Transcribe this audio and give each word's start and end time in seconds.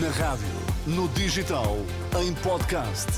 Na 0.00 0.08
rádio, 0.08 0.46
no 0.86 1.06
digital, 1.08 1.76
em 2.18 2.32
podcast. 2.36 3.08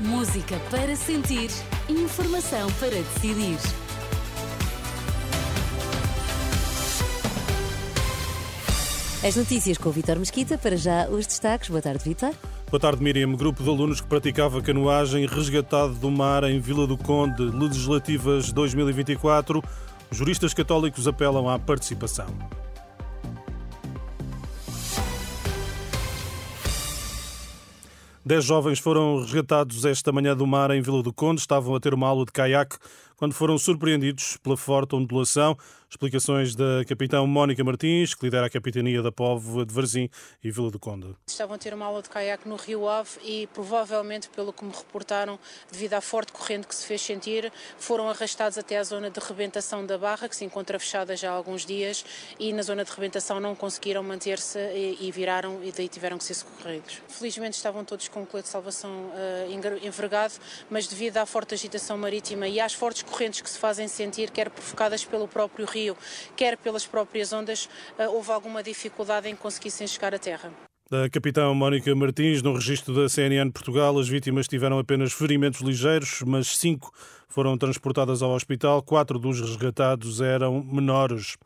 Música 0.00 0.58
para 0.70 0.96
sentir, 0.96 1.50
informação 1.90 2.72
para 2.80 2.88
decidir. 2.88 3.58
As 9.22 9.36
notícias 9.36 9.76
com 9.76 9.90
o 9.90 9.92
Vitor 9.92 10.18
Mesquita, 10.18 10.56
para 10.56 10.74
já 10.76 11.06
os 11.06 11.26
destaques. 11.26 11.68
Boa 11.68 11.82
tarde, 11.82 12.02
Vitor. 12.02 12.32
Boa 12.70 12.80
tarde, 12.80 13.02
Miriam. 13.02 13.32
Grupo 13.32 13.62
de 13.62 13.68
alunos 13.68 14.00
que 14.00 14.06
praticava 14.06 14.62
canoagem 14.62 15.26
resgatado 15.26 15.96
do 15.96 16.10
mar 16.10 16.44
em 16.44 16.58
Vila 16.60 16.86
do 16.86 16.96
Conde, 16.96 17.42
legislativas 17.42 18.52
2024. 18.52 19.62
Juristas 20.10 20.54
católicos 20.54 21.06
apelam 21.06 21.46
à 21.46 21.58
participação. 21.58 22.28
Dez 28.26 28.44
jovens 28.44 28.80
foram 28.80 29.20
resgatados 29.20 29.84
esta 29.84 30.10
manhã 30.10 30.36
do 30.36 30.44
mar 30.48 30.72
em 30.72 30.82
Vila 30.82 31.00
do 31.00 31.12
Conde. 31.12 31.40
Estavam 31.40 31.76
a 31.76 31.78
ter 31.78 31.94
uma 31.94 32.08
aula 32.08 32.24
de 32.24 32.32
caiaque 32.32 32.76
quando 33.14 33.32
foram 33.32 33.56
surpreendidos 33.56 34.36
pela 34.38 34.56
forte 34.56 34.96
ondulação. 34.96 35.56
Explicações 35.88 36.56
da 36.56 36.84
capitã 36.84 37.24
Mónica 37.24 37.62
Martins, 37.62 38.12
que 38.12 38.24
lidera 38.24 38.46
a 38.46 38.50
capitania 38.50 39.00
da 39.02 39.12
Povo 39.12 39.64
de 39.64 39.72
Varzim 39.72 40.10
e 40.42 40.50
Vila 40.50 40.68
do 40.68 40.80
Conde. 40.80 41.14
Estavam 41.28 41.54
a 41.54 41.58
ter 41.58 41.72
uma 41.72 41.86
aula 41.86 42.02
de 42.02 42.08
caiaque 42.10 42.48
no 42.48 42.56
Rio 42.56 42.88
Ave 42.88 43.10
e, 43.24 43.46
provavelmente, 43.54 44.28
pelo 44.30 44.52
que 44.52 44.64
me 44.64 44.72
reportaram, 44.72 45.38
devido 45.70 45.94
à 45.94 46.00
forte 46.00 46.32
corrente 46.32 46.66
que 46.66 46.74
se 46.74 46.84
fez 46.84 47.00
sentir, 47.00 47.52
foram 47.78 48.10
arrastados 48.10 48.58
até 48.58 48.78
à 48.78 48.82
zona 48.82 49.10
de 49.10 49.20
rebentação 49.20 49.86
da 49.86 49.96
barra, 49.96 50.28
que 50.28 50.34
se 50.34 50.44
encontra 50.44 50.76
fechada 50.76 51.16
já 51.16 51.30
há 51.30 51.34
alguns 51.34 51.64
dias, 51.64 52.04
e 52.38 52.52
na 52.52 52.62
zona 52.62 52.84
de 52.84 52.90
rebentação 52.90 53.38
não 53.38 53.54
conseguiram 53.54 54.02
manter-se 54.02 54.58
e, 54.58 54.98
e 55.00 55.12
viraram 55.12 55.62
e 55.62 55.70
daí 55.70 55.88
tiveram 55.88 56.18
que 56.18 56.24
ser 56.24 56.34
socorridos. 56.34 57.00
Felizmente 57.08 57.56
estavam 57.56 57.84
todos 57.84 58.08
com 58.08 58.24
o 58.24 58.26
colete 58.26 58.46
de 58.46 58.52
salvação 58.52 58.90
uh, 58.90 59.86
envergado, 59.86 60.34
mas 60.68 60.88
devido 60.88 61.16
à 61.18 61.24
forte 61.24 61.54
agitação 61.54 61.96
marítima 61.96 62.48
e 62.48 62.58
às 62.58 62.74
fortes 62.74 63.02
correntes 63.04 63.40
que 63.40 63.48
se 63.48 63.58
fazem 63.58 63.86
sentir, 63.86 64.32
quer 64.32 64.50
provocadas 64.50 65.04
pelo 65.04 65.28
próprio 65.28 65.64
rio, 65.64 65.75
quer 66.36 66.56
pelas 66.56 66.86
próprias 66.86 67.32
ondas, 67.32 67.68
uh, 67.98 68.10
houve 68.14 68.30
alguma 68.30 68.62
dificuldade 68.62 69.28
em 69.28 69.36
conseguissem 69.36 69.86
chegar 69.86 70.14
à 70.14 70.18
terra. 70.18 70.52
Da 70.88 71.10
capitã 71.10 71.52
Mónica 71.52 71.92
Martins, 71.96 72.42
no 72.42 72.54
registro 72.54 72.94
da 72.94 73.08
CNN 73.08 73.50
Portugal, 73.50 73.98
as 73.98 74.08
vítimas 74.08 74.46
tiveram 74.46 74.78
apenas 74.78 75.12
ferimentos 75.12 75.60
ligeiros, 75.60 76.22
mas 76.24 76.56
cinco 76.56 76.92
foram 77.28 77.56
transportadas 77.58 78.22
ao 78.22 78.30
hospital. 78.30 78.82
Quatro 78.82 79.18
dos 79.18 79.40
resgatados 79.40 80.20
eram 80.20 80.62
menores. 80.62 81.36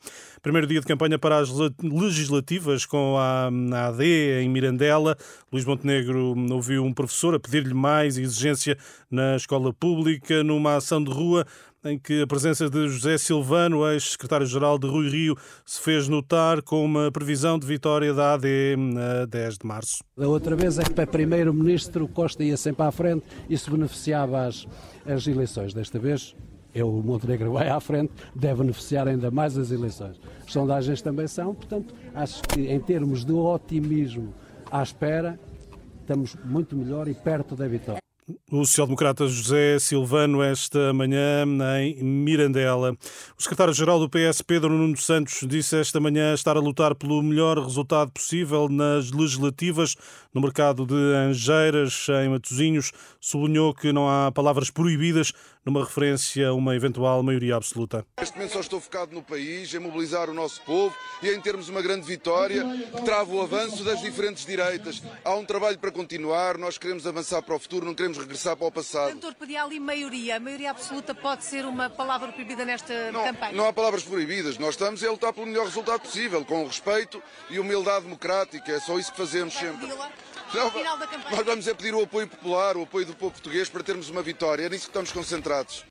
Primeiro 0.42 0.66
dia 0.66 0.80
de 0.80 0.86
campanha 0.86 1.18
para 1.18 1.38
as 1.38 1.50
legislativas 1.82 2.86
com 2.86 3.16
a 3.18 3.50
AD 3.88 4.42
em 4.42 4.48
Mirandela. 4.48 5.16
Luís 5.52 5.64
Montenegro 5.64 6.34
ouviu 6.52 6.84
um 6.84 6.92
professor 6.92 7.34
a 7.34 7.40
pedir-lhe 7.40 7.74
mais 7.74 8.16
exigência 8.18 8.76
na 9.10 9.36
escola 9.36 9.72
pública 9.72 10.44
numa 10.44 10.76
ação 10.76 11.02
de 11.02 11.10
rua 11.10 11.46
em 11.84 11.98
que 11.98 12.22
a 12.22 12.26
presença 12.26 12.68
de 12.68 12.88
José 12.88 13.16
Silvano, 13.16 13.90
ex-secretário-geral 13.90 14.78
de 14.78 14.86
Rui 14.86 15.08
Rio, 15.08 15.36
se 15.64 15.80
fez 15.80 16.08
notar 16.08 16.62
com 16.62 16.84
uma 16.84 17.10
previsão 17.10 17.58
de 17.58 17.66
vitória 17.66 18.12
da 18.12 18.34
AD 18.34 18.76
a 19.22 19.26
10 19.26 19.58
de 19.58 19.66
março. 19.66 20.04
Da 20.16 20.28
outra 20.28 20.54
vez 20.54 20.78
é 20.78 20.84
que 20.84 20.92
para 20.92 21.06
primeiro-ministro 21.06 22.06
Costa 22.08 22.44
ia 22.44 22.56
sempre 22.56 22.84
à 22.84 22.92
frente 22.92 23.24
e 23.48 23.56
se 23.56 23.70
beneficiava 23.70 24.46
as, 24.46 24.66
as 25.06 25.26
eleições. 25.26 25.69
Desta 25.74 25.98
vez 25.98 26.34
é 26.74 26.84
o 26.84 26.90
Montenegro 26.90 27.52
vai 27.52 27.68
à 27.68 27.80
frente, 27.80 28.12
deve 28.34 28.60
beneficiar 28.60 29.08
ainda 29.08 29.30
mais 29.30 29.58
as 29.58 29.70
eleições. 29.70 30.20
As 30.46 30.52
sondagens 30.52 31.02
também 31.02 31.26
são, 31.26 31.54
portanto, 31.54 31.94
acho 32.14 32.42
que 32.42 32.60
em 32.60 32.80
termos 32.80 33.24
de 33.24 33.32
otimismo 33.32 34.32
à 34.70 34.82
espera, 34.82 35.38
estamos 36.00 36.36
muito 36.44 36.76
melhor 36.76 37.08
e 37.08 37.14
perto 37.14 37.56
da 37.56 37.66
vitória. 37.66 38.00
O 38.52 38.66
social-democrata 38.66 39.28
José 39.28 39.78
Silvano, 39.78 40.42
esta 40.42 40.92
manhã 40.92 41.44
em 41.80 42.02
Mirandela. 42.02 42.96
O 43.38 43.40
secretário-geral 43.40 44.00
do 44.00 44.10
PS, 44.10 44.42
Pedro 44.42 44.70
Nuno 44.70 44.96
Santos, 44.96 45.46
disse 45.46 45.76
esta 45.76 46.00
manhã 46.00 46.34
estar 46.34 46.56
a 46.56 46.60
lutar 46.60 46.96
pelo 46.96 47.22
melhor 47.22 47.60
resultado 47.60 48.10
possível 48.10 48.68
nas 48.68 49.12
legislativas 49.12 49.94
no 50.34 50.40
mercado 50.40 50.84
de 50.84 50.94
Angeiras, 50.94 52.08
em 52.24 52.28
Matosinhos. 52.28 52.90
Sublinhou 53.20 53.72
que 53.72 53.92
não 53.92 54.08
há 54.08 54.32
palavras 54.32 54.68
proibidas 54.68 55.32
numa 55.64 55.84
referência 55.84 56.48
a 56.48 56.54
uma 56.54 56.74
eventual 56.74 57.22
maioria 57.22 57.54
absoluta. 57.54 58.04
Neste 58.18 58.34
momento 58.34 58.52
só 58.52 58.60
estou 58.60 58.80
focado 58.80 59.14
no 59.14 59.22
país, 59.22 59.72
em 59.74 59.78
mobilizar 59.78 60.28
o 60.28 60.34
nosso 60.34 60.60
povo 60.62 60.96
e 61.22 61.28
em 61.28 61.40
termos 61.40 61.68
uma 61.68 61.82
grande 61.82 62.06
vitória 62.06 62.64
que 62.96 63.02
trava 63.02 63.32
o 63.32 63.42
avanço 63.42 63.84
das 63.84 64.00
diferentes 64.00 64.44
direitas. 64.44 65.02
Há 65.22 65.34
um 65.34 65.44
trabalho 65.44 65.78
para 65.78 65.92
continuar, 65.92 66.56
nós 66.58 66.78
queremos 66.78 67.06
avançar 67.06 67.42
para 67.42 67.54
o 67.54 67.58
futuro, 67.58 67.84
não 67.84 67.94
queremos 67.94 68.18
regressar 68.18 68.39
para 68.42 68.66
o 68.66 68.72
passado. 68.72 69.12
Doutor, 69.12 69.34
pedia 69.34 69.62
ali 69.62 69.78
maioria. 69.78 70.36
A 70.36 70.40
maioria 70.40 70.70
absoluta 70.70 71.14
pode 71.14 71.44
ser 71.44 71.64
uma 71.64 71.90
palavra 71.90 72.32
proibida 72.32 72.64
nesta 72.64 73.12
não, 73.12 73.24
campanha? 73.24 73.52
Não 73.52 73.66
há 73.66 73.72
palavras 73.72 74.02
proibidas. 74.02 74.58
Nós 74.58 74.70
estamos 74.70 75.04
a 75.04 75.10
lutar 75.10 75.32
pelo 75.32 75.46
melhor 75.46 75.66
resultado 75.66 76.00
possível, 76.00 76.44
com 76.44 76.64
respeito 76.66 77.22
e 77.48 77.58
humildade 77.58 78.04
democrática. 78.04 78.72
É 78.72 78.80
só 78.80 78.98
isso 78.98 79.10
que 79.12 79.18
fazemos 79.18 79.54
sempre. 79.54 79.86
Não, 79.86 80.72
nós 81.30 81.46
vamos 81.46 81.68
é 81.68 81.74
pedir 81.74 81.94
o 81.94 82.02
apoio 82.02 82.26
popular, 82.26 82.76
o 82.76 82.82
apoio 82.82 83.06
do 83.06 83.14
povo 83.14 83.32
português 83.32 83.68
para 83.68 83.82
termos 83.82 84.08
uma 84.08 84.22
vitória. 84.22 84.64
É 84.64 84.68
nisso 84.68 84.84
que 84.84 84.90
estamos 84.90 85.12
concentrados. 85.12 85.84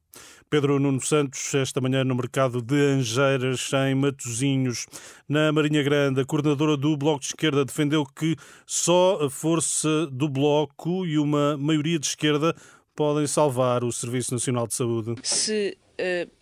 Pedro 0.49 0.79
Nuno 0.79 0.99
Santos, 0.99 1.53
esta 1.53 1.79
manhã 1.79 2.03
no 2.03 2.15
mercado 2.15 2.59
de 2.59 2.75
Angeiras, 2.75 3.69
em 3.87 3.93
Matosinhos. 3.93 4.87
Na 5.27 5.51
Marinha 5.51 5.83
Grande, 5.83 6.21
a 6.21 6.25
coordenadora 6.25 6.75
do 6.75 6.97
Bloco 6.97 7.19
de 7.19 7.27
Esquerda 7.27 7.63
defendeu 7.63 8.03
que 8.03 8.35
só 8.65 9.19
a 9.23 9.29
força 9.29 10.07
do 10.07 10.27
Bloco 10.27 11.05
e 11.05 11.19
uma 11.19 11.55
maioria 11.55 11.99
de 11.99 12.07
esquerda 12.07 12.55
podem 12.95 13.27
salvar 13.27 13.83
o 13.83 13.91
Serviço 13.91 14.33
Nacional 14.33 14.65
de 14.65 14.73
Saúde. 14.73 15.13
Se 15.21 15.77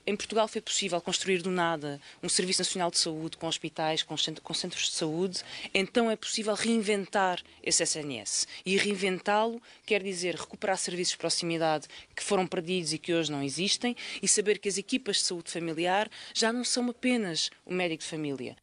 em 0.06 0.16
Portugal 0.16 0.48
foi 0.48 0.62
possível 0.62 1.02
construir 1.02 1.42
do 1.42 1.50
nada 1.50 2.00
um 2.22 2.30
Serviço 2.30 2.62
Nacional 2.62 2.92
de 2.92 2.98
Saúde 2.98 3.38
com 3.38 3.48
hospitais, 3.48 4.04
com, 4.04 4.16
com 4.44 4.54
centros 4.54 4.90
de 4.90 4.96
saúde, 4.96 5.42
então 5.74 6.10
é 6.10 6.16
possível 6.16 6.54
reinventar 6.54 7.42
esse 7.64 7.84
SNS. 7.84 8.48
E 8.66 8.78
reinventá-lo 8.78 9.62
quer 9.86 10.04
dizer 10.04 10.36
recuperar 10.36 10.78
serviços 10.78 11.12
de 11.12 11.18
proximidade 11.18 11.88
que 12.16 12.24
foram 12.24 12.48
perdidos 12.48 12.94
e 12.94 12.98
que 12.98 13.14
hoje 13.14 13.32
não 13.32 13.44
existem 13.44 13.96
e 14.22 14.28
saber 14.28 14.60
que 14.60 14.70
as 14.70 14.78
equipas 14.78 15.18
de 15.18 15.24
saúde 15.24 15.52
familiar 15.52 16.10
já 16.34 16.54
não 16.54 16.64
são 16.64 16.90
apenas 16.90 17.50
o 17.66 17.74
médico 17.74 18.04
de 18.04 18.10
família. 18.10 18.56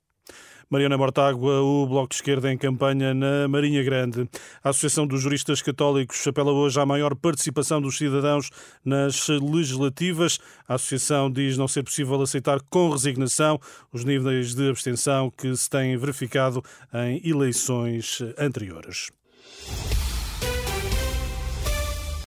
Mariana 0.70 0.96
Mortágua, 0.96 1.60
o 1.60 1.86
Bloco 1.86 2.08
de 2.08 2.16
Esquerda 2.16 2.52
em 2.52 2.58
campanha 2.58 3.14
na 3.14 3.46
Marinha 3.48 3.82
Grande. 3.82 4.28
A 4.62 4.70
Associação 4.70 5.06
dos 5.06 5.22
Juristas 5.22 5.62
Católicos 5.62 6.26
apela 6.26 6.52
hoje 6.52 6.80
à 6.80 6.86
maior 6.86 7.14
participação 7.14 7.80
dos 7.80 7.98
cidadãos 7.98 8.50
nas 8.84 9.28
legislativas. 9.28 10.38
A 10.68 10.74
Associação 10.74 11.30
diz 11.30 11.56
não 11.56 11.68
ser 11.68 11.82
possível 11.82 12.20
aceitar 12.20 12.60
com 12.70 12.90
resignação 12.90 13.60
os 13.92 14.04
níveis 14.04 14.54
de 14.54 14.68
abstenção 14.68 15.30
que 15.30 15.54
se 15.56 15.68
têm 15.68 15.96
verificado 15.96 16.62
em 16.92 17.20
eleições 17.28 18.22
anteriores. 18.38 19.10